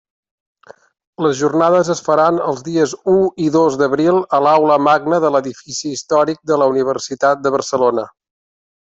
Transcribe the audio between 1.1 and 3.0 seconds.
Les Jornades es faran els dies